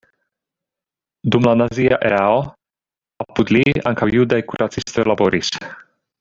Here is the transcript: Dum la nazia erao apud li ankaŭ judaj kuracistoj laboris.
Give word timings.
Dum 1.35 1.43
la 1.47 1.53
nazia 1.61 1.99
erao 2.11 2.39
apud 3.27 3.53
li 3.57 3.63
ankaŭ 3.93 4.09
judaj 4.17 4.41
kuracistoj 4.53 5.07
laboris. 5.13 5.55